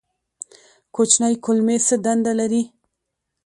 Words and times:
کوچنۍ 0.95 1.33
کولمې 1.45 1.77
څه 1.87 1.95
دنده 2.05 2.33
لري؟ 2.39 2.63